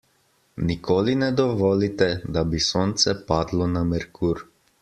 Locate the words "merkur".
3.95-4.47